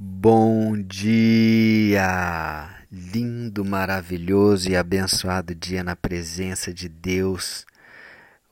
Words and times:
Bom 0.00 0.80
dia! 0.80 2.84
Lindo, 2.88 3.64
maravilhoso 3.64 4.70
e 4.70 4.76
abençoado 4.76 5.56
dia 5.56 5.82
na 5.82 5.96
presença 5.96 6.72
de 6.72 6.88
Deus. 6.88 7.66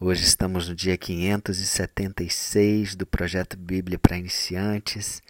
Hoje 0.01 0.25
estamos 0.25 0.69
no 0.69 0.75
dia 0.75 0.97
576 0.97 2.97
do 2.97 3.07
projeto 3.07 3.57
Bíblia 3.57 3.97
para 3.97 4.19
Iniciantes 4.19 5.23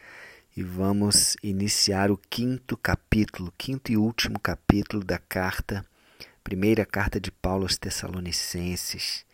e 0.56 0.62
vamos 0.62 1.36
iniciar 1.42 2.10
o 2.10 2.16
quinto 2.16 2.78
capítulo, 2.78 3.52
quinto 3.58 3.92
e 3.92 3.98
último 3.98 4.40
capítulo 4.40 5.04
da 5.04 5.18
carta, 5.18 5.84
primeira 6.42 6.86
carta 6.86 7.20
de 7.20 7.30
Paulo 7.30 7.64
aos 7.64 7.76
Tessalonicenses. 7.76 9.26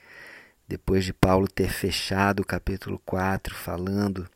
Depois 0.66 1.04
de 1.04 1.12
Paulo 1.12 1.46
ter 1.46 1.70
fechado 1.70 2.40
o 2.40 2.44
capítulo 2.44 3.00
4 3.06 3.54
falando 3.54 4.28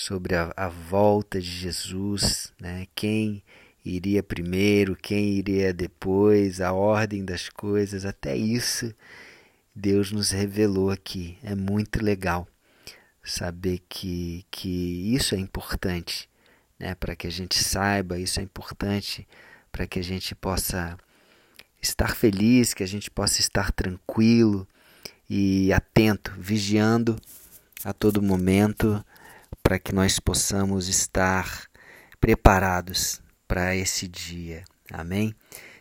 sobre 0.00 0.34
a, 0.34 0.50
a 0.56 0.68
volta 0.68 1.38
de 1.38 1.46
Jesus, 1.46 2.52
né? 2.58 2.86
quem 2.94 3.42
iria 3.84 4.22
primeiro, 4.22 4.96
quem 4.96 5.34
iria 5.34 5.74
depois, 5.74 6.60
a 6.60 6.72
ordem 6.72 7.22
das 7.22 7.50
coisas, 7.50 8.06
até 8.06 8.34
isso 8.34 8.94
Deus 9.74 10.10
nos 10.10 10.30
revelou 10.30 10.90
aqui. 10.90 11.36
É 11.42 11.54
muito 11.54 12.02
legal 12.02 12.48
saber 13.22 13.82
que, 13.88 14.44
que 14.50 15.14
isso 15.14 15.34
é 15.34 15.38
importante, 15.38 16.28
né? 16.78 16.94
para 16.94 17.14
que 17.14 17.26
a 17.26 17.30
gente 17.30 17.62
saiba, 17.62 18.18
isso 18.18 18.40
é 18.40 18.42
importante 18.42 19.28
para 19.70 19.86
que 19.86 19.98
a 19.98 20.02
gente 20.02 20.34
possa 20.34 20.98
estar 21.80 22.16
feliz, 22.16 22.72
que 22.72 22.82
a 22.82 22.88
gente 22.88 23.10
possa 23.10 23.38
estar 23.38 23.70
tranquilo 23.70 24.66
e 25.28 25.72
atento, 25.72 26.32
vigiando 26.38 27.20
a 27.84 27.92
todo 27.92 28.22
momento 28.22 29.04
para 29.70 29.78
que 29.78 29.94
nós 29.94 30.18
possamos 30.18 30.88
estar 30.88 31.70
preparados 32.20 33.22
para 33.46 33.76
esse 33.76 34.08
dia. 34.08 34.64
Amém? 34.92 35.32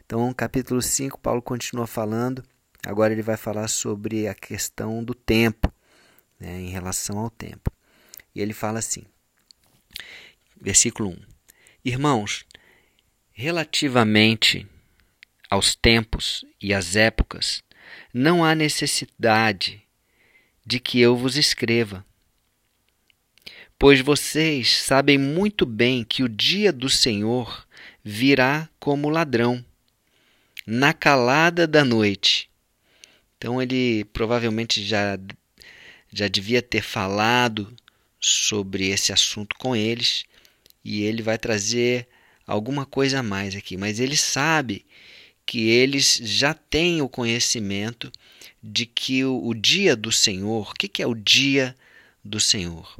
Então, 0.06 0.32
capítulo 0.32 0.80
5, 0.80 1.20
Paulo 1.20 1.42
continua 1.42 1.88
falando. 1.88 2.44
Agora 2.86 3.12
ele 3.12 3.24
vai 3.24 3.36
falar 3.36 3.68
sobre 3.68 4.28
a 4.28 4.36
questão 4.36 5.04
do 5.04 5.16
tempo, 5.16 5.74
né, 6.40 6.62
em 6.62 6.70
relação 6.70 7.18
ao 7.18 7.32
tempo. 7.32 7.72
E 8.36 8.40
ele 8.40 8.54
fala 8.54 8.78
assim, 8.78 9.02
versículo 10.62 11.10
1: 11.10 11.18
Irmãos, 11.84 12.46
relativamente 13.32 14.68
aos 15.50 15.76
tempos 15.76 16.46
e 16.62 16.76
às 16.76 16.96
épocas, 16.96 17.64
não 18.14 18.46
há 18.46 18.54
necessidade 18.54 19.82
de 20.64 20.80
que 20.80 21.00
eu 21.02 21.18
vos 21.18 21.36
escreva 21.38 22.06
Pois 23.80 24.02
vocês 24.02 24.76
sabem 24.76 25.18
muito 25.18 25.66
bem 25.66 26.04
que 26.04 26.22
o 26.22 26.28
dia 26.28 26.70
do 26.70 26.90
Senhor 26.90 27.66
virá 28.04 28.68
como 28.78 29.08
ladrão, 29.08 29.64
na 30.68 30.94
calada 30.94 31.66
da 31.66 31.86
noite. 31.86 32.50
Então 33.38 33.62
ele 33.62 34.04
provavelmente 34.12 34.86
já, 34.86 35.18
já 36.12 36.28
devia 36.28 36.62
ter 36.62 36.82
falado 36.82 37.74
sobre 38.20 38.90
esse 38.90 39.14
assunto 39.14 39.56
com 39.56 39.74
eles 39.74 40.26
e 40.84 41.04
ele 41.04 41.22
vai 41.22 41.38
trazer 41.38 42.06
alguma 42.46 42.86
coisa 42.86 43.20
a 43.20 43.24
mais 43.24 43.56
aqui, 43.56 43.78
mas 43.78 43.98
ele 44.02 44.18
sabe 44.18 44.86
que 45.46 45.70
eles 45.70 46.20
já 46.22 46.54
têm 46.54 47.02
o 47.02 47.08
conhecimento 47.08 48.12
de 48.62 48.86
que 48.86 49.24
o, 49.24 49.42
o 49.42 49.54
dia 49.54 49.96
do 49.96 50.12
Senhor, 50.12 50.70
o 50.70 50.74
que, 50.74 50.90
que 50.90 51.02
é 51.02 51.08
o 51.08 51.16
dia 51.16 51.74
do 52.22 52.42
Senhor? 52.42 53.00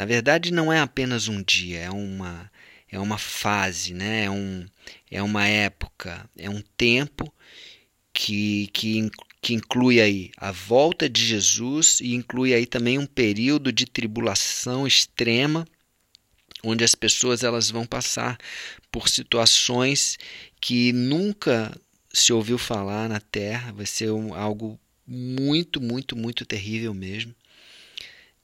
Na 0.00 0.06
verdade, 0.06 0.50
não 0.50 0.72
é 0.72 0.80
apenas 0.80 1.28
um 1.28 1.42
dia, 1.42 1.80
é 1.80 1.90
uma, 1.90 2.50
é 2.90 2.98
uma 2.98 3.18
fase, 3.18 3.92
né? 3.92 4.24
é, 4.24 4.30
um, 4.30 4.66
é 5.10 5.22
uma 5.22 5.46
época, 5.46 6.26
é 6.38 6.48
um 6.48 6.62
tempo 6.74 7.30
que, 8.10 8.68
que, 8.68 9.10
que 9.42 9.52
inclui 9.52 10.00
aí 10.00 10.30
a 10.38 10.52
volta 10.52 11.06
de 11.06 11.22
Jesus 11.22 12.00
e 12.00 12.14
inclui 12.14 12.54
aí 12.54 12.64
também 12.64 12.96
um 12.96 13.04
período 13.04 13.70
de 13.70 13.84
tribulação 13.84 14.86
extrema 14.86 15.66
onde 16.64 16.82
as 16.82 16.94
pessoas 16.94 17.44
elas 17.44 17.70
vão 17.70 17.84
passar 17.84 18.38
por 18.90 19.06
situações 19.06 20.18
que 20.58 20.94
nunca 20.94 21.78
se 22.10 22.32
ouviu 22.32 22.56
falar 22.56 23.06
na 23.06 23.20
Terra, 23.20 23.70
vai 23.72 23.84
ser 23.84 24.10
um, 24.10 24.32
algo 24.32 24.80
muito, 25.06 25.78
muito, 25.78 26.16
muito 26.16 26.46
terrível 26.46 26.94
mesmo. 26.94 27.34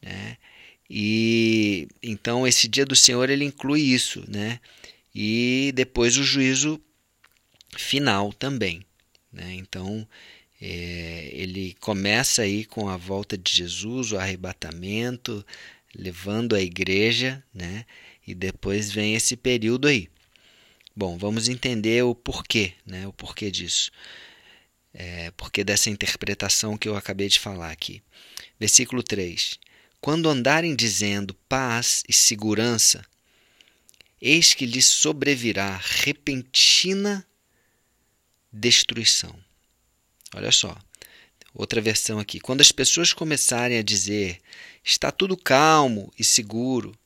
Né? 0.02 0.36
E 0.88 1.88
então 2.02 2.46
esse 2.46 2.68
dia 2.68 2.84
do 2.84 2.94
Senhor 2.96 3.28
ele 3.28 3.44
inclui 3.44 3.80
isso, 3.80 4.24
né? 4.28 4.60
E 5.14 5.72
depois 5.74 6.16
o 6.16 6.22
juízo 6.22 6.80
final 7.76 8.32
também, 8.32 8.84
né? 9.32 9.54
Então 9.54 10.06
é, 10.60 11.30
ele 11.32 11.74
começa 11.80 12.42
aí 12.42 12.64
com 12.64 12.88
a 12.88 12.96
volta 12.96 13.36
de 13.36 13.52
Jesus, 13.52 14.12
o 14.12 14.18
arrebatamento, 14.18 15.44
levando 15.94 16.54
a 16.54 16.62
igreja, 16.62 17.42
né? 17.52 17.84
E 18.26 18.34
depois 18.34 18.90
vem 18.90 19.14
esse 19.14 19.36
período 19.36 19.88
aí. 19.88 20.08
Bom, 20.94 21.18
vamos 21.18 21.48
entender 21.48 22.02
o 22.04 22.14
porquê, 22.14 22.72
né? 22.86 23.06
O 23.06 23.12
porquê 23.12 23.50
disso. 23.50 23.90
É, 24.94 25.30
porquê 25.32 25.62
dessa 25.62 25.90
interpretação 25.90 26.76
que 26.78 26.88
eu 26.88 26.96
acabei 26.96 27.28
de 27.28 27.38
falar 27.38 27.70
aqui. 27.70 28.02
Versículo 28.58 29.02
3. 29.02 29.58
Quando 30.06 30.28
andarem 30.28 30.76
dizendo 30.76 31.34
paz 31.48 32.04
e 32.08 32.12
segurança, 32.12 33.04
eis 34.22 34.54
que 34.54 34.64
lhes 34.64 34.86
sobrevirá 34.86 35.80
repentina 35.82 37.26
destruição. 38.52 39.36
Olha 40.32 40.52
só, 40.52 40.78
outra 41.52 41.80
versão 41.80 42.20
aqui. 42.20 42.38
Quando 42.38 42.60
as 42.60 42.70
pessoas 42.70 43.12
começarem 43.12 43.78
a 43.78 43.82
dizer 43.82 44.38
está 44.84 45.10
tudo 45.10 45.36
calmo 45.36 46.12
e 46.16 46.22
seguro, 46.22 46.96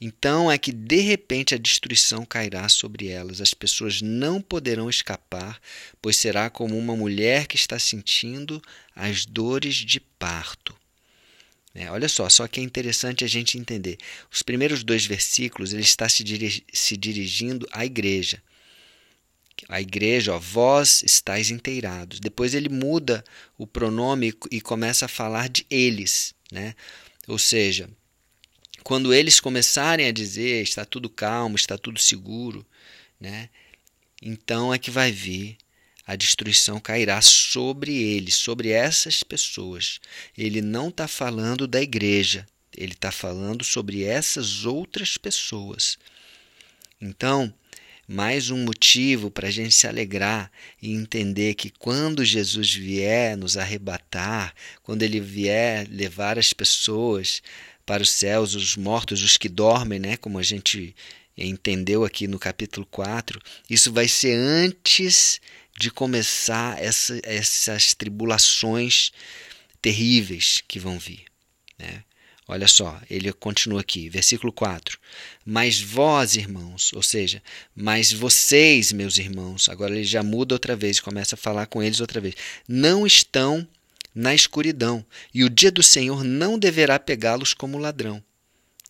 então 0.00 0.48
é 0.48 0.56
que 0.56 0.70
de 0.70 1.00
repente 1.00 1.56
a 1.56 1.58
destruição 1.58 2.24
cairá 2.24 2.68
sobre 2.68 3.08
elas. 3.08 3.40
As 3.40 3.52
pessoas 3.52 4.00
não 4.00 4.40
poderão 4.40 4.88
escapar, 4.88 5.60
pois 6.00 6.18
será 6.18 6.48
como 6.48 6.78
uma 6.78 6.94
mulher 6.94 7.48
que 7.48 7.56
está 7.56 7.80
sentindo 7.80 8.62
as 8.94 9.26
dores 9.26 9.74
de 9.74 9.98
parto. 9.98 10.80
É, 11.74 11.90
olha 11.90 12.08
só, 12.08 12.28
só 12.28 12.46
que 12.46 12.60
é 12.60 12.62
interessante 12.62 13.24
a 13.24 13.26
gente 13.26 13.58
entender. 13.58 13.96
Os 14.30 14.42
primeiros 14.42 14.84
dois 14.84 15.06
versículos 15.06 15.72
ele 15.72 15.82
está 15.82 16.08
se, 16.08 16.22
dirigi 16.22 16.64
se 16.72 16.96
dirigindo 16.96 17.66
à 17.72 17.84
igreja. 17.86 18.42
A 19.68 19.80
igreja, 19.80 20.34
ó, 20.34 20.38
vós 20.38 21.02
estáis 21.02 21.50
inteirados. 21.50 22.20
Depois 22.20 22.54
ele 22.54 22.68
muda 22.68 23.24
o 23.56 23.66
pronome 23.66 24.34
e 24.50 24.60
começa 24.60 25.06
a 25.06 25.08
falar 25.08 25.48
de 25.48 25.66
eles. 25.70 26.34
Né? 26.50 26.74
Ou 27.26 27.38
seja, 27.38 27.88
quando 28.82 29.14
eles 29.14 29.40
começarem 29.40 30.06
a 30.06 30.12
dizer 30.12 30.62
está 30.62 30.84
tudo 30.84 31.08
calmo, 31.08 31.56
está 31.56 31.78
tudo 31.78 31.98
seguro, 31.98 32.66
né? 33.18 33.48
então 34.20 34.74
é 34.74 34.78
que 34.78 34.90
vai 34.90 35.10
vir 35.10 35.56
a 36.06 36.16
destruição 36.16 36.80
cairá 36.80 37.20
sobre 37.22 37.94
eles, 37.94 38.34
sobre 38.34 38.70
essas 38.70 39.22
pessoas. 39.22 40.00
Ele 40.36 40.60
não 40.60 40.88
está 40.88 41.06
falando 41.06 41.66
da 41.66 41.80
igreja, 41.80 42.46
ele 42.76 42.92
está 42.92 43.12
falando 43.12 43.62
sobre 43.62 44.02
essas 44.02 44.64
outras 44.64 45.16
pessoas. 45.16 45.98
Então, 47.00 47.52
mais 48.06 48.50
um 48.50 48.64
motivo 48.64 49.30
para 49.30 49.48
a 49.48 49.50
gente 49.50 49.74
se 49.74 49.86
alegrar 49.86 50.50
e 50.80 50.92
entender 50.92 51.54
que 51.54 51.70
quando 51.70 52.24
Jesus 52.24 52.74
vier 52.74 53.36
nos 53.36 53.56
arrebatar, 53.56 54.54
quando 54.82 55.02
ele 55.02 55.20
vier 55.20 55.88
levar 55.88 56.38
as 56.38 56.52
pessoas 56.52 57.42
para 57.86 58.02
os 58.02 58.10
céus, 58.10 58.54
os 58.54 58.76
mortos, 58.76 59.22
os 59.22 59.36
que 59.36 59.48
dormem, 59.48 59.98
né, 59.98 60.16
como 60.16 60.38
a 60.38 60.42
gente 60.42 60.94
entendeu 61.36 62.04
aqui 62.04 62.26
no 62.26 62.38
capítulo 62.38 62.86
4, 62.90 63.40
isso 63.70 63.92
vai 63.92 64.06
ser 64.06 64.34
antes 64.34 65.40
de 65.78 65.90
começar 65.90 66.82
essa, 66.82 67.20
essas 67.22 67.94
tribulações 67.94 69.12
terríveis 69.80 70.62
que 70.66 70.78
vão 70.78 70.98
vir. 70.98 71.24
Né? 71.78 72.04
Olha 72.46 72.68
só, 72.68 73.00
ele 73.08 73.32
continua 73.32 73.80
aqui, 73.80 74.08
versículo 74.08 74.52
4. 74.52 74.98
Mas 75.44 75.80
vós, 75.80 76.36
irmãos, 76.36 76.92
ou 76.92 77.02
seja, 77.02 77.42
mas 77.74 78.12
vocês, 78.12 78.92
meus 78.92 79.16
irmãos, 79.16 79.68
agora 79.68 79.94
ele 79.94 80.04
já 80.04 80.22
muda 80.22 80.54
outra 80.54 80.76
vez, 80.76 81.00
começa 81.00 81.34
a 81.34 81.38
falar 81.38 81.66
com 81.66 81.82
eles 81.82 82.00
outra 82.00 82.20
vez, 82.20 82.34
não 82.68 83.06
estão 83.06 83.66
na 84.14 84.34
escuridão, 84.34 85.04
e 85.32 85.42
o 85.42 85.48
dia 85.48 85.70
do 85.70 85.82
Senhor 85.82 86.22
não 86.22 86.58
deverá 86.58 86.98
pegá-los 86.98 87.54
como 87.54 87.78
ladrão, 87.78 88.22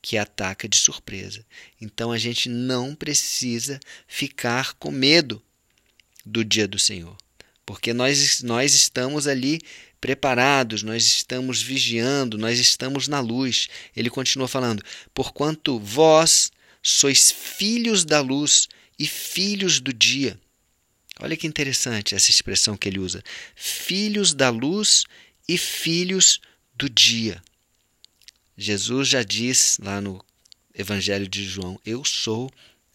que 0.00 0.18
ataca 0.18 0.68
de 0.68 0.76
surpresa. 0.76 1.46
Então 1.80 2.10
a 2.10 2.18
gente 2.18 2.48
não 2.48 2.94
precisa 2.94 3.78
ficar 4.08 4.74
com 4.74 4.90
medo 4.90 5.40
do 6.24 6.44
dia 6.44 6.68
do 6.68 6.78
Senhor. 6.78 7.16
Porque 7.64 7.92
nós, 7.92 8.42
nós 8.42 8.74
estamos 8.74 9.26
ali 9.26 9.60
preparados, 10.00 10.82
nós 10.82 11.04
estamos 11.06 11.62
vigiando, 11.62 12.36
nós 12.36 12.58
estamos 12.58 13.06
na 13.06 13.20
luz. 13.20 13.68
Ele 13.96 14.10
continua 14.10 14.48
falando: 14.48 14.82
Porquanto 15.14 15.78
vós 15.78 16.50
sois 16.82 17.30
filhos 17.30 18.04
da 18.04 18.20
luz 18.20 18.68
e 18.98 19.06
filhos 19.06 19.80
do 19.80 19.92
dia. 19.92 20.38
Olha 21.20 21.36
que 21.36 21.46
interessante 21.46 22.14
essa 22.14 22.30
expressão 22.30 22.76
que 22.76 22.88
ele 22.88 22.98
usa: 22.98 23.22
filhos 23.54 24.34
da 24.34 24.50
luz 24.50 25.04
e 25.48 25.56
filhos 25.56 26.40
do 26.74 26.90
dia. 26.90 27.42
Jesus 28.56 29.08
já 29.08 29.22
diz 29.22 29.78
lá 29.80 30.00
no 30.00 30.24
Evangelho 30.74 31.28
de 31.28 31.44
João: 31.44 31.80
Eu 31.86 32.04
sou 32.04 32.50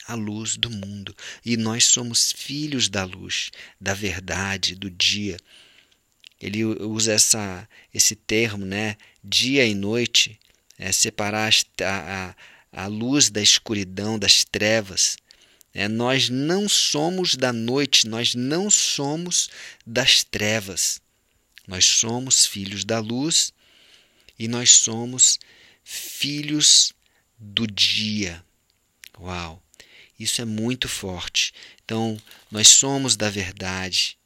a 0.07 0.15
luz 0.15 0.55
do 0.55 0.69
mundo. 0.69 1.15
E 1.45 1.57
nós 1.57 1.85
somos 1.85 2.31
filhos 2.31 2.87
da 2.87 3.03
luz, 3.03 3.51
da 3.79 3.93
verdade, 3.93 4.73
do 4.73 4.89
dia. 4.89 5.37
Ele 6.39 6.63
usa 6.63 7.13
essa, 7.13 7.67
esse 7.93 8.15
termo, 8.15 8.65
né? 8.65 8.95
Dia 9.23 9.65
e 9.65 9.75
noite, 9.75 10.39
é 10.77 10.91
separar 10.91 11.51
a, 11.81 12.35
a, 12.73 12.83
a 12.83 12.87
luz 12.87 13.29
da 13.29 13.41
escuridão, 13.41 14.17
das 14.17 14.43
trevas. 14.43 15.17
É, 15.73 15.87
nós 15.87 16.29
não 16.29 16.69
somos 16.69 17.35
da 17.35 17.51
noite, 17.51 18.07
nós 18.07 18.33
não 18.33 18.69
somos 18.69 19.49
das 19.85 20.23
trevas. 20.23 21.01
Nós 21.67 21.85
somos 21.85 22.45
filhos 22.45 22.85
da 22.85 22.99
luz 22.99 23.51
e 24.39 24.47
nós 24.47 24.71
somos 24.77 25.37
filhos 25.83 26.93
do 27.37 27.67
dia. 27.67 28.43
Uau! 29.19 29.61
Isso 30.19 30.41
é 30.41 30.45
muito 30.45 30.87
forte. 30.87 31.53
Então, 31.83 32.19
nós 32.49 32.67
somos 32.69 33.15
da 33.15 33.29
verdade. 33.29 34.17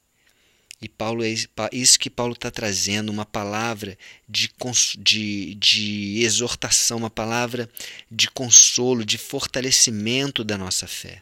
E 0.82 0.90
Paulo 0.90 1.24
é 1.24 1.30
isso 1.72 2.00
que 2.00 2.10
Paulo 2.10 2.34
está 2.34 2.50
trazendo, 2.50 3.12
uma 3.12 3.26
palavra 3.26 3.96
de, 4.28 4.50
de, 4.98 5.56
de 5.56 6.24
exortação, 6.24 6.98
uma 6.98 7.10
palavra 7.10 7.70
de 8.10 8.28
consolo, 8.32 9.06
de 9.06 9.18
fortalecimento 9.18 10.44
da 10.44 10.58
nossa 10.58 10.88
fé. 10.88 11.22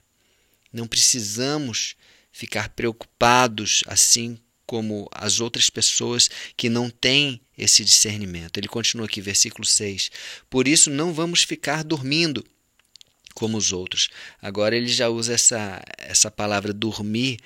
Não 0.72 0.88
precisamos 0.88 1.96
ficar 2.32 2.70
preocupados 2.70 3.84
assim 3.86 4.40
como 4.66 5.10
as 5.12 5.42
outras 5.42 5.70
pessoas 5.70 6.30
que 6.56 6.70
não 6.70 6.90
têm 6.90 7.42
esse 7.58 7.84
discernimento. 7.84 8.58
Ele 8.58 8.68
continua 8.68 9.08
aqui, 9.08 9.20
versículo 9.20 9.66
6. 9.66 10.12
Por 10.50 10.68
isso 10.68 10.90
não 10.90 11.12
vamos 11.12 11.44
ficar 11.44 11.84
dormindo 11.84 12.46
como 13.34 13.58
os 13.58 13.72
outros. 13.72 14.10
Agora 14.42 14.76
ele 14.76 14.88
já 14.88 15.10
usa 15.10 15.34
essa, 15.34 15.82
essa 15.98 16.30
palavra 16.30 16.74
dormir 16.74 17.40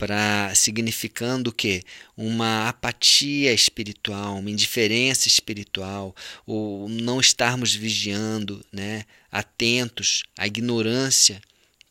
para 0.00 0.54
significando 0.54 1.52
que 1.52 1.82
uma 2.16 2.70
apatia 2.70 3.52
espiritual, 3.52 4.38
uma 4.38 4.50
indiferença 4.50 5.28
espiritual, 5.28 6.16
ou 6.46 6.88
não 6.88 7.20
estarmos 7.20 7.74
vigiando, 7.74 8.64
né, 8.72 9.04
atentos 9.30 10.22
à 10.38 10.46
ignorância. 10.46 11.42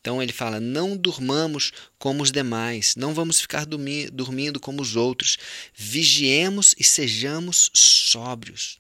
Então 0.02 0.24
ele 0.24 0.34
fala: 0.34 0.60
não 0.60 0.98
durmamos 0.98 1.72
como 2.00 2.24
os 2.24 2.32
demais, 2.32 2.96
não 2.96 3.14
vamos 3.14 3.40
ficar 3.40 3.64
dormindo 3.66 4.60
como 4.60 4.82
os 4.82 4.96
outros, 4.96 5.38
vigiemos 5.76 6.74
e 6.80 6.84
sejamos 6.84 7.70
sóbrios. 7.76 8.80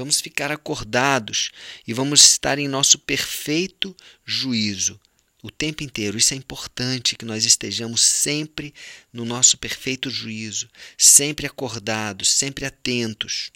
Vamos 0.00 0.18
ficar 0.18 0.50
acordados 0.50 1.50
e 1.86 1.92
vamos 1.92 2.24
estar 2.24 2.58
em 2.58 2.66
nosso 2.66 2.98
perfeito 2.98 3.94
juízo 4.24 4.98
o 5.42 5.50
tempo 5.50 5.84
inteiro. 5.84 6.16
Isso 6.16 6.32
é 6.32 6.38
importante 6.38 7.14
que 7.14 7.24
nós 7.26 7.44
estejamos 7.44 8.00
sempre 8.00 8.72
no 9.12 9.26
nosso 9.26 9.58
perfeito 9.58 10.08
juízo, 10.08 10.70
sempre 10.96 11.46
acordados, 11.46 12.30
sempre 12.30 12.64
atentos. 12.64 13.50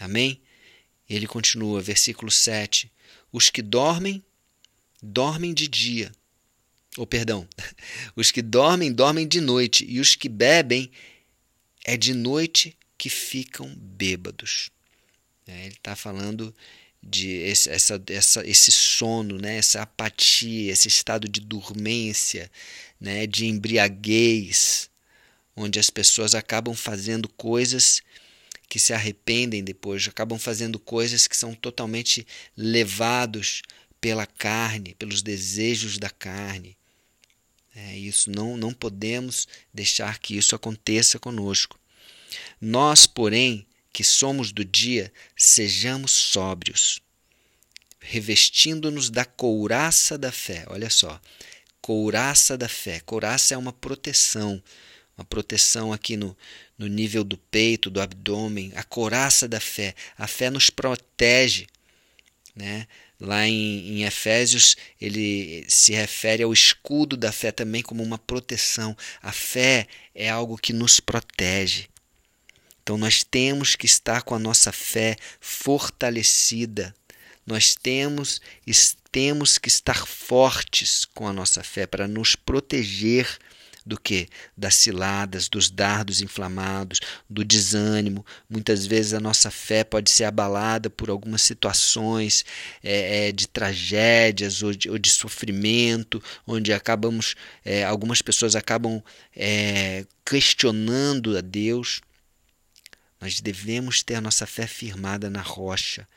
Amém? 0.00 0.40
Ele 1.06 1.26
continua, 1.26 1.82
versículo 1.82 2.30
7. 2.30 2.90
Os 3.30 3.50
que 3.50 3.60
dormem, 3.60 4.24
dormem 5.02 5.52
de 5.52 5.68
dia. 5.68 6.10
Ou, 6.96 7.04
oh, 7.04 7.06
perdão, 7.06 7.46
os 8.16 8.30
que 8.30 8.40
dormem, 8.40 8.90
dormem 8.90 9.28
de 9.28 9.42
noite, 9.42 9.84
e 9.86 10.00
os 10.00 10.14
que 10.14 10.30
bebem, 10.30 10.90
é 11.84 11.94
de 11.94 12.14
noite 12.14 12.74
que 12.96 13.10
ficam 13.10 13.70
bêbados. 13.76 14.70
É, 15.46 15.66
ele 15.66 15.74
está 15.74 15.96
falando 15.96 16.54
de 17.02 17.28
esse, 17.28 17.68
essa, 17.68 18.02
essa, 18.08 18.46
esse 18.46 18.70
sono, 18.70 19.38
né? 19.38 19.56
essa 19.56 19.82
apatia, 19.82 20.72
esse 20.72 20.86
estado 20.86 21.28
de 21.28 21.40
dormência, 21.40 22.50
né? 23.00 23.26
de 23.26 23.46
embriaguez, 23.46 24.88
onde 25.56 25.78
as 25.80 25.90
pessoas 25.90 26.34
acabam 26.34 26.74
fazendo 26.74 27.28
coisas 27.28 28.00
que 28.68 28.78
se 28.78 28.92
arrependem 28.92 29.62
depois, 29.62 30.06
acabam 30.08 30.38
fazendo 30.38 30.78
coisas 30.78 31.26
que 31.26 31.36
são 31.36 31.54
totalmente 31.54 32.26
levados 32.56 33.62
pela 34.00 34.26
carne, 34.26 34.94
pelos 34.94 35.22
desejos 35.22 35.98
da 35.98 36.08
carne. 36.08 36.76
É 37.74 37.96
isso, 37.96 38.30
não, 38.30 38.56
não 38.56 38.72
podemos 38.72 39.48
deixar 39.74 40.18
que 40.18 40.36
isso 40.36 40.54
aconteça 40.54 41.18
conosco. 41.18 41.78
Nós, 42.60 43.06
porém, 43.06 43.66
que 43.92 44.02
somos 44.02 44.52
do 44.52 44.64
dia, 44.64 45.12
sejamos 45.36 46.12
sóbrios, 46.12 47.00
revestindo-nos 48.00 49.10
da 49.10 49.24
couraça 49.24 50.16
da 50.16 50.32
fé. 50.32 50.64
Olha 50.68 50.88
só, 50.88 51.20
couraça 51.80 52.56
da 52.56 52.68
fé. 52.68 53.00
Couraça 53.00 53.54
é 53.54 53.58
uma 53.58 53.72
proteção, 53.72 54.62
uma 55.16 55.24
proteção 55.24 55.92
aqui 55.92 56.16
no, 56.16 56.36
no 56.78 56.86
nível 56.86 57.22
do 57.22 57.36
peito, 57.36 57.90
do 57.90 58.00
abdômen, 58.00 58.72
a 58.74 58.82
couraça 58.82 59.46
da 59.46 59.60
fé. 59.60 59.94
A 60.16 60.26
fé 60.26 60.48
nos 60.48 60.70
protege. 60.70 61.66
Né? 62.54 62.86
Lá 63.20 63.46
em, 63.46 64.00
em, 64.00 64.04
Efésios, 64.04 64.76
ele 65.00 65.64
se 65.68 65.92
refere 65.92 66.42
ao 66.42 66.52
escudo 66.52 67.16
da 67.16 67.30
fé 67.30 67.52
também 67.52 67.82
como 67.82 68.02
uma 68.02 68.18
proteção. 68.18 68.96
A 69.22 69.32
fé 69.32 69.86
é 70.14 70.28
algo 70.28 70.58
que 70.58 70.72
nos 70.72 70.98
protege. 70.98 71.91
Então 72.82 72.98
nós 72.98 73.22
temos 73.22 73.76
que 73.76 73.86
estar 73.86 74.22
com 74.22 74.34
a 74.34 74.38
nossa 74.38 74.72
fé 74.72 75.16
fortalecida. 75.40 76.94
Nós 77.46 77.74
temos, 77.74 78.40
temos 79.10 79.58
que 79.58 79.68
estar 79.68 80.06
fortes 80.06 81.04
com 81.04 81.26
a 81.26 81.32
nossa 81.32 81.62
fé 81.62 81.86
para 81.86 82.06
nos 82.06 82.36
proteger 82.36 83.38
do 83.84 83.98
que? 83.98 84.28
Das 84.56 84.76
ciladas, 84.76 85.48
dos 85.48 85.68
dardos 85.70 86.20
inflamados, 86.20 87.00
do 87.28 87.44
desânimo. 87.44 88.24
Muitas 88.48 88.86
vezes 88.86 89.12
a 89.12 89.20
nossa 89.20 89.50
fé 89.50 89.82
pode 89.82 90.10
ser 90.10 90.24
abalada 90.24 90.88
por 90.88 91.10
algumas 91.10 91.42
situações 91.42 92.44
é, 92.82 93.28
é, 93.28 93.32
de 93.32 93.48
tragédias 93.48 94.62
ou 94.62 94.72
de, 94.72 94.88
ou 94.88 94.98
de, 94.98 95.10
sofrimento, 95.10 96.22
onde 96.46 96.72
acabamos, 96.72 97.34
é, 97.64 97.84
algumas 97.84 98.22
pessoas 98.22 98.54
acabam 98.54 99.02
é, 99.36 100.06
questionando 100.24 101.36
a 101.36 101.40
Deus. 101.40 102.00
Nós 103.22 103.40
devemos 103.40 104.02
ter 104.02 104.20
nossa 104.20 104.48
fé 104.48 104.66
firmada 104.66 105.30
na 105.30 105.40
rocha, 105.40 106.08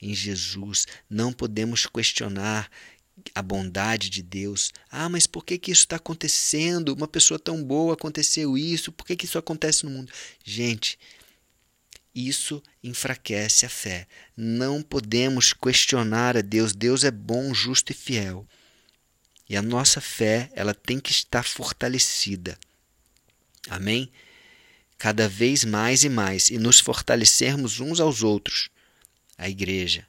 em 0.00 0.14
Jesus. 0.14 0.86
Não 1.10 1.30
podemos 1.30 1.84
questionar 1.84 2.70
a 3.34 3.42
bondade 3.42 4.08
de 4.08 4.22
Deus. 4.22 4.72
Ah, 4.90 5.10
mas 5.10 5.26
por 5.26 5.44
que, 5.44 5.58
que 5.58 5.70
isso 5.70 5.82
está 5.82 5.96
acontecendo? 5.96 6.94
Uma 6.94 7.06
pessoa 7.06 7.38
tão 7.38 7.62
boa 7.62 7.92
aconteceu 7.92 8.56
isso, 8.56 8.90
por 8.90 9.04
que, 9.04 9.14
que 9.14 9.26
isso 9.26 9.36
acontece 9.36 9.84
no 9.84 9.90
mundo? 9.90 10.10
Gente, 10.42 10.98
isso 12.14 12.62
enfraquece 12.82 13.66
a 13.66 13.68
fé. 13.68 14.06
Não 14.34 14.80
podemos 14.80 15.52
questionar 15.52 16.34
a 16.34 16.40
Deus. 16.40 16.72
Deus 16.72 17.04
é 17.04 17.10
bom, 17.10 17.52
justo 17.52 17.92
e 17.92 17.94
fiel. 17.94 18.48
E 19.46 19.54
a 19.54 19.60
nossa 19.60 20.00
fé, 20.00 20.50
ela 20.54 20.72
tem 20.72 20.98
que 20.98 21.10
estar 21.10 21.42
fortalecida. 21.42 22.58
Amém? 23.68 24.10
Cada 24.98 25.28
vez 25.28 25.64
mais 25.64 26.04
e 26.04 26.08
mais 26.08 26.50
e 26.50 26.58
nos 26.58 26.80
fortalecermos 26.80 27.80
uns 27.80 28.00
aos 28.00 28.22
outros, 28.22 28.68
a 29.36 29.48
igreja. 29.48 30.06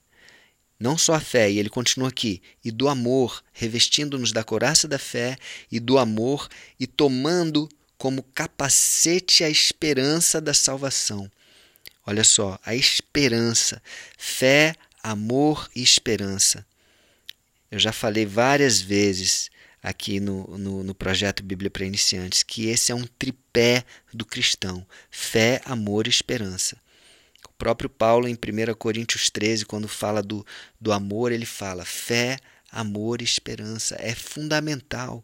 Não 0.80 0.98
só 0.98 1.14
a 1.14 1.20
fé, 1.20 1.50
e 1.50 1.58
ele 1.58 1.70
continua 1.70 2.10
aqui, 2.10 2.42
e 2.64 2.70
do 2.70 2.90
amor, 2.90 3.44
revestindo-nos 3.54 4.32
da 4.32 4.44
coraça 4.44 4.88
da 4.88 5.00
fé 5.00 5.38
e 5.72 5.80
do 5.80 5.98
amor 5.98 6.50
e 6.80 6.86
tomando 6.86 7.70
como 7.98 8.24
capacete 8.24 9.44
a 9.44 9.50
esperança 9.50 10.42
da 10.42 10.54
salvação. 10.54 11.32
Olha 12.06 12.24
só, 12.24 12.60
a 12.64 12.76
esperança, 12.76 13.82
fé, 14.18 14.76
amor 15.02 15.70
e 15.76 15.82
esperança. 15.82 16.66
Eu 17.72 17.80
já 17.80 17.92
falei 17.92 18.26
várias 18.26 18.80
vezes 18.82 19.50
aqui 19.86 20.20
no, 20.20 20.58
no, 20.58 20.84
no, 20.84 20.96
projeto 20.96 21.44
Bíblia 21.44 21.70
para 21.70 21.86
Iniciantes, 21.86 22.42
que 22.42 22.66
esse 22.66 22.92
é 22.92 22.96
um 22.96 23.06
tripé 23.20 23.86
do 24.12 24.26
cristão: 24.26 24.86
fé, 25.12 25.62
amor 25.64 26.08
e 26.08 26.10
esperança. 26.10 26.76
O 27.48 27.54
próprio 27.56 27.88
Paulo, 27.88 28.28
em 28.28 28.34
1 28.34 28.74
Coríntios 28.74 29.30
13, 29.30 29.64
quando 29.64 29.88
fala 29.88 30.24
do, 30.24 30.44
do 30.82 30.92
amor, 30.92 31.32
ele 31.32 31.46
fala 31.46 31.86
fé, 31.86 32.40
amor 32.72 33.22
e 33.22 33.24
esperança. 33.24 33.96
É 34.00 34.16
fundamental. 34.16 35.24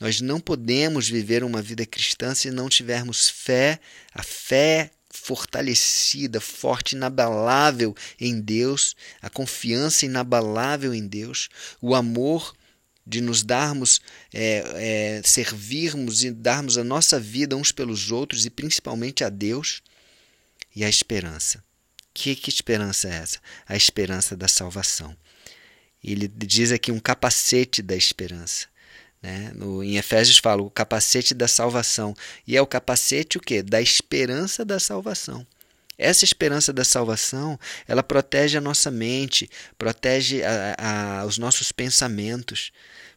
Nós 0.00 0.20
não 0.20 0.40
podemos 0.40 1.08
viver 1.08 1.44
uma 1.44 1.62
vida 1.62 1.86
cristã 1.86 2.34
se 2.34 2.50
não 2.50 2.68
tivermos 2.68 3.30
fé, 3.30 3.78
a 4.12 4.24
fé 4.24 4.90
fortalecida, 5.08 6.40
forte, 6.40 6.96
inabalável 6.96 7.94
em 8.20 8.40
Deus, 8.40 8.94
a 9.22 9.30
confiança 9.30 10.04
inabalável 10.04 10.92
em 10.92 11.06
Deus, 11.06 11.48
o 11.80 11.94
amor 11.94 12.54
de 13.08 13.22
nos 13.22 13.42
darmos, 13.42 14.00
é, 14.34 14.62
é, 14.76 15.22
servirmos 15.24 16.22
e 16.22 16.30
darmos 16.30 16.76
a 16.76 16.84
nossa 16.84 17.18
vida 17.18 17.56
uns 17.56 17.72
pelos 17.72 18.10
outros 18.10 18.44
e 18.44 18.50
principalmente 18.50 19.24
a 19.24 19.30
Deus, 19.30 19.82
e 20.76 20.84
a 20.84 20.88
esperança. 20.88 21.64
Que, 22.12 22.36
que 22.36 22.50
esperança 22.50 23.08
é 23.08 23.14
essa? 23.14 23.38
A 23.66 23.76
esperança 23.76 24.36
da 24.36 24.46
salvação. 24.46 25.16
Ele 26.04 26.28
diz 26.28 26.70
aqui 26.70 26.92
um 26.92 27.00
capacete 27.00 27.82
da 27.82 27.96
esperança. 27.96 28.66
Né? 29.22 29.50
No, 29.54 29.82
em 29.82 29.96
Efésios 29.96 30.38
fala 30.38 30.62
o 30.62 30.70
capacete 30.70 31.34
da 31.34 31.48
salvação. 31.48 32.14
E 32.46 32.56
é 32.56 32.62
o 32.62 32.66
capacete 32.66 33.38
o 33.38 33.40
quê? 33.40 33.62
Da 33.62 33.80
esperança 33.80 34.64
da 34.64 34.78
salvação. 34.78 35.46
Essa 35.98 36.24
esperança 36.24 36.72
da 36.72 36.84
salvação, 36.84 37.58
ela 37.86 38.02
protege 38.02 38.56
a 38.56 38.60
nossa 38.60 38.90
mente, 38.90 39.50
protege 39.76 40.42
a, 40.44 40.76
a, 41.22 41.26
os 41.26 41.38
nossos 41.38 41.72
pensamentos, 41.72 42.70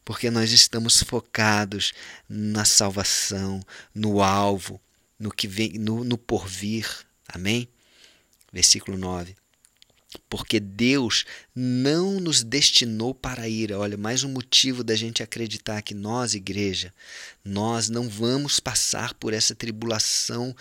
porque 0.04 0.32
nós 0.32 0.52
estamos 0.52 1.04
focados 1.04 1.94
na 2.28 2.66
salvação, 2.66 3.62
no 3.94 4.22
alvo, 4.22 4.82
no 5.20 5.32
que 5.32 5.48
vem, 5.48 5.74
no, 5.74 6.04
no 6.04 6.18
porvir. 6.18 6.88
Amém? 7.28 7.70
Versículo 8.52 8.98
9 8.98 9.41
porque 10.30 10.60
Deus 10.60 11.26
não 11.56 12.20
nos 12.20 12.44
destinou 12.44 13.14
para 13.14 13.44
a 13.44 13.50
ira. 13.50 13.80
Olha, 13.80 13.98
mais 13.98 14.24
um 14.24 14.30
motivo 14.30 14.84
da 14.84 14.96
gente 14.96 15.24
acreditar 15.24 15.82
que 15.82 15.94
nós, 15.94 16.34
igreja, 16.34 16.94
nós 17.44 17.90
não 17.90 18.10
vamos 18.10 18.60
passar 18.60 19.14
por 19.14 19.34
essa 19.34 19.56
tribulação 19.56 20.56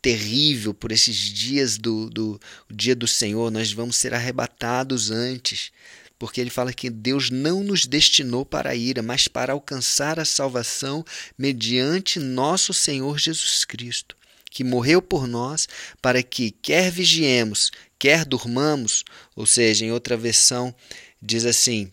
terrível, 0.00 0.72
por 0.72 0.92
esses 0.92 1.16
dias 1.16 1.78
do, 1.78 2.08
do 2.10 2.40
dia 2.70 2.94
do 2.94 3.06
Senhor, 3.06 3.50
nós 3.50 3.72
vamos 3.72 3.96
ser 3.96 4.14
arrebatados 4.14 5.10
antes. 5.10 5.72
Porque 6.18 6.40
ele 6.40 6.50
fala 6.50 6.72
que 6.72 6.88
Deus 6.88 7.30
não 7.30 7.64
nos 7.64 7.84
destinou 7.84 8.46
para 8.46 8.70
a 8.70 8.76
ira, 8.76 9.02
mas 9.02 9.26
para 9.26 9.52
alcançar 9.52 10.20
a 10.20 10.24
salvação 10.24 11.04
mediante 11.36 12.20
nosso 12.20 12.72
Senhor 12.72 13.18
Jesus 13.18 13.64
Cristo 13.64 14.16
que 14.52 14.62
morreu 14.62 15.00
por 15.00 15.26
nós, 15.26 15.66
para 16.02 16.22
que, 16.22 16.50
quer 16.50 16.90
vigiemos, 16.92 17.72
quer 17.98 18.26
durmamos, 18.26 19.02
ou 19.34 19.46
seja, 19.46 19.86
em 19.86 19.90
outra 19.90 20.14
versão 20.14 20.74
diz 21.20 21.46
assim, 21.46 21.90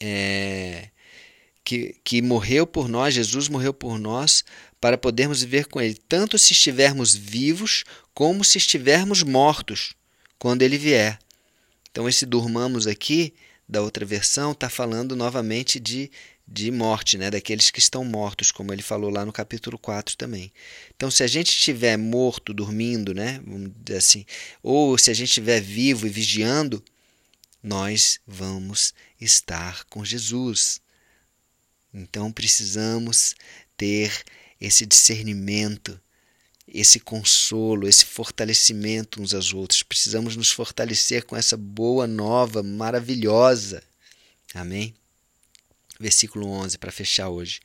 é, 0.00 0.88
que, 1.64 1.96
que 2.04 2.22
morreu 2.22 2.64
por 2.64 2.88
nós, 2.88 3.12
Jesus 3.12 3.48
morreu 3.48 3.74
por 3.74 3.98
nós, 3.98 4.44
para 4.80 4.96
podermos 4.96 5.42
viver 5.42 5.66
com 5.66 5.80
Ele, 5.80 5.98
tanto 6.08 6.38
se 6.38 6.52
estivermos 6.52 7.12
vivos, 7.12 7.82
como 8.14 8.44
se 8.44 8.56
estivermos 8.56 9.24
mortos, 9.24 9.94
quando 10.38 10.62
Ele 10.62 10.78
vier. 10.78 11.18
Então, 11.90 12.08
esse 12.08 12.24
durmamos 12.24 12.86
aqui, 12.86 13.34
da 13.68 13.82
outra 13.82 14.04
versão, 14.06 14.52
está 14.52 14.70
falando 14.70 15.14
novamente 15.14 15.78
de 15.78 16.10
de 16.50 16.70
morte, 16.70 17.18
né, 17.18 17.30
daqueles 17.30 17.70
que 17.70 17.78
estão 17.78 18.02
mortos, 18.04 18.50
como 18.50 18.72
ele 18.72 18.80
falou 18.80 19.10
lá 19.10 19.24
no 19.24 19.32
capítulo 19.32 19.78
4 19.78 20.16
também. 20.16 20.50
Então, 20.96 21.10
se 21.10 21.22
a 21.22 21.26
gente 21.26 21.48
estiver 21.48 21.98
morto, 21.98 22.54
dormindo, 22.54 23.12
né, 23.12 23.38
vamos 23.46 23.70
dizer 23.84 23.98
assim, 23.98 24.24
ou 24.62 24.96
se 24.96 25.10
a 25.10 25.14
gente 25.14 25.28
estiver 25.28 25.60
vivo 25.60 26.06
e 26.06 26.10
vigiando, 26.10 26.82
nós 27.62 28.18
vamos 28.26 28.94
estar 29.20 29.84
com 29.84 30.02
Jesus. 30.04 30.80
Então, 31.92 32.32
precisamos 32.32 33.34
ter 33.76 34.10
esse 34.58 34.86
discernimento, 34.86 36.00
esse 36.72 37.00
consolo, 37.00 37.88
esse 37.88 38.04
fortalecimento 38.04 39.20
uns 39.22 39.34
aos 39.34 39.52
outros. 39.52 39.82
Precisamos 39.82 40.36
nos 40.36 40.50
fortalecer 40.50 41.24
com 41.24 41.36
essa 41.36 41.56
boa 41.56 42.06
nova, 42.06 42.62
maravilhosa. 42.62 43.82
Amém? 44.54 44.94
versículo 45.98 46.48
11, 46.48 46.78
para 46.78 46.92
fechar 46.92 47.28
hoje. 47.28 47.60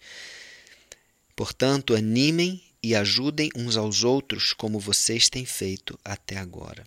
Portanto, 1.35 1.95
animem 1.95 2.63
e 2.81 2.95
ajudem 2.95 3.49
uns 3.55 3.77
aos 3.77 4.03
outros 4.03 4.53
como 4.53 4.79
vocês 4.79 5.29
têm 5.29 5.45
feito 5.45 5.97
até 6.03 6.37
agora. 6.37 6.85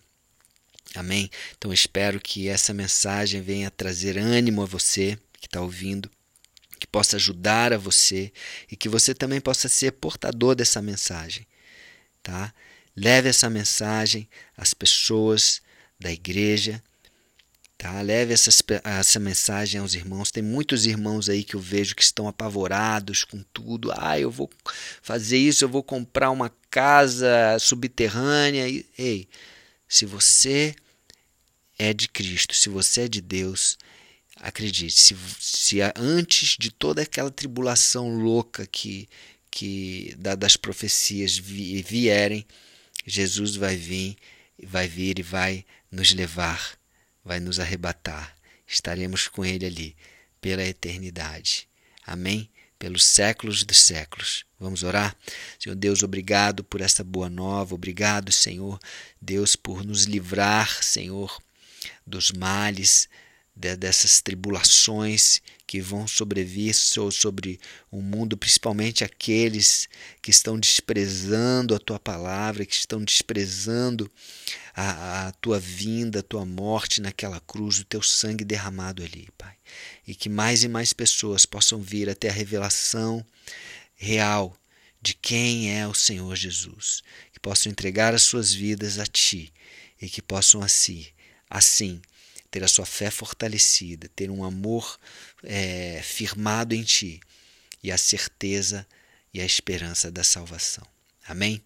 Amém? 0.95 1.29
Então 1.57 1.73
espero 1.73 2.19
que 2.19 2.47
essa 2.47 2.73
mensagem 2.73 3.41
venha 3.41 3.71
trazer 3.71 4.17
ânimo 4.17 4.61
a 4.61 4.65
você 4.65 5.17
que 5.39 5.47
está 5.47 5.61
ouvindo, 5.61 6.09
que 6.79 6.87
possa 6.87 7.17
ajudar 7.17 7.73
a 7.73 7.77
você 7.77 8.31
e 8.71 8.75
que 8.75 8.87
você 8.87 9.13
também 9.13 9.41
possa 9.41 9.67
ser 9.67 9.91
portador 9.93 10.55
dessa 10.55 10.81
mensagem. 10.81 11.45
Tá? 12.27 12.53
Leve 12.93 13.29
essa 13.29 13.49
mensagem 13.49 14.27
às 14.57 14.73
pessoas 14.73 15.61
da 15.97 16.11
igreja 16.11 16.83
Tá? 17.77 18.01
Leve 18.01 18.33
essas, 18.33 18.61
essa 18.83 19.19
mensagem 19.19 19.79
aos 19.79 19.93
irmãos. 19.93 20.31
Tem 20.31 20.41
muitos 20.41 20.87
irmãos 20.87 21.29
aí 21.29 21.43
que 21.43 21.55
eu 21.55 21.59
vejo 21.59 21.95
que 21.95 22.01
estão 22.01 22.27
apavorados 22.27 23.23
com 23.23 23.43
tudo. 23.53 23.91
Ah, 23.95 24.19
eu 24.19 24.31
vou 24.31 24.49
fazer 25.01 25.37
isso, 25.37 25.63
eu 25.63 25.69
vou 25.69 25.83
comprar 25.83 26.31
uma 26.31 26.51
casa 26.71 27.57
subterrânea. 27.59 28.65
Ei, 28.97 29.27
se 29.87 30.07
você 30.07 30.75
é 31.77 31.93
de 31.93 32.09
Cristo, 32.09 32.55
se 32.55 32.67
você 32.67 33.01
é 33.01 33.07
de 33.07 33.21
Deus, 33.21 33.77
acredite, 34.37 34.99
se, 34.99 35.15
se 35.39 35.77
antes 35.95 36.57
de 36.57 36.71
toda 36.71 37.03
aquela 37.03 37.29
tribulação 37.29 38.17
louca 38.17 38.65
que, 38.65 39.07
que 39.57 40.15
das 40.37 40.55
profecias 40.55 41.37
vierem, 41.37 42.45
Jesus 43.05 43.55
vai 43.55 43.75
vir, 43.75 44.15
vai 44.63 44.87
vir 44.87 45.17
e 45.17 45.23
vai 45.23 45.65
nos 45.91 46.13
levar 46.13 46.77
vai 47.27 47.39
nos 47.41 47.59
arrebatar. 47.59 48.33
Estaremos 48.65 49.27
com 49.27 49.45
Ele 49.45 49.65
ali 49.65 49.95
pela 50.39 50.63
eternidade. 50.63 51.67
Amém? 52.05 52.49
Pelos 52.79 53.03
séculos 53.03 53.63
dos 53.63 53.79
séculos. 53.79 54.45
Vamos 54.59 54.81
orar? 54.81 55.15
Senhor 55.59 55.75
Deus, 55.75 56.03
obrigado 56.03 56.63
por 56.63 56.79
essa 56.79 57.03
boa 57.03 57.29
nova. 57.29 57.75
Obrigado, 57.75 58.31
Senhor 58.31 58.79
Deus, 59.21 59.55
por 59.55 59.83
nos 59.83 60.03
livrar, 60.05 60.81
Senhor, 60.83 61.37
dos 62.05 62.31
males, 62.31 63.09
dessas 63.57 64.21
tribulações 64.21 65.41
que 65.65 65.81
vão 65.81 66.07
sobrevir 66.07 66.75
sobre 66.75 67.59
o 67.89 68.01
mundo, 68.01 68.37
principalmente 68.37 69.03
aqueles 69.03 69.89
que 70.21 70.29
estão 70.29 70.59
desprezando 70.59 71.73
a 71.73 71.79
tua 71.79 71.99
palavra, 71.99 72.65
que 72.65 72.75
estão 72.75 73.03
desprezando 73.03 74.09
a, 74.75 75.27
a 75.27 75.31
tua 75.33 75.59
vinda, 75.59 76.19
a 76.19 76.23
tua 76.23 76.45
morte 76.45 77.01
naquela 77.01 77.39
cruz, 77.41 77.79
o 77.79 77.85
teu 77.85 78.01
sangue 78.01 78.45
derramado 78.45 79.03
ali, 79.03 79.27
Pai. 79.37 79.55
E 80.05 80.13
que 80.13 80.29
mais 80.29 80.63
e 80.63 80.67
mais 80.67 80.93
pessoas 80.93 81.45
possam 81.45 81.81
vir 81.81 82.09
até 82.09 82.29
a 82.29 82.33
revelação 82.33 83.25
real 83.95 84.55
de 85.01 85.15
quem 85.15 85.75
é 85.75 85.87
o 85.87 85.93
Senhor 85.93 86.35
Jesus, 86.35 87.01
que 87.33 87.39
possam 87.39 87.71
entregar 87.71 88.13
as 88.13 88.21
suas 88.21 88.53
vidas 88.53 88.99
a 88.99 89.05
Ti 89.05 89.51
e 89.99 90.07
que 90.07 90.21
possam 90.21 90.61
assim, 90.61 91.07
assim 91.49 91.99
ter 92.49 92.63
a 92.63 92.67
sua 92.67 92.85
fé 92.85 93.11
fortalecida, 93.11 94.09
ter 94.15 94.29
um 94.29 94.43
amor 94.43 94.99
é, 95.43 96.01
firmado 96.03 96.73
em 96.73 96.83
Ti 96.83 97.19
e 97.83 97.91
a 97.91 97.97
certeza 97.97 98.87
e 99.33 99.41
a 99.41 99.45
esperança 99.45 100.11
da 100.11 100.23
salvação. 100.23 100.85
Amém? 101.27 101.61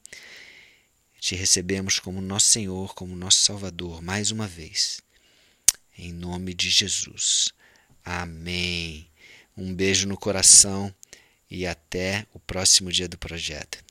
Te 1.20 1.36
recebemos 1.36 2.00
como 2.00 2.20
nosso 2.20 2.48
Senhor, 2.48 2.96
como 2.96 3.16
nosso 3.16 3.42
Salvador, 3.42 4.02
mais 4.02 4.32
uma 4.32 4.48
vez. 4.48 5.02
Em 5.98 6.12
nome 6.12 6.54
de 6.54 6.70
Jesus. 6.70 7.54
Amém. 8.04 9.08
Um 9.56 9.74
beijo 9.74 10.08
no 10.08 10.18
coração 10.18 10.94
e 11.50 11.68
até 11.68 12.26
o 12.34 12.40
próximo 12.40 12.92
dia 12.92 13.08
do 13.08 13.18
projeto. 13.18 13.91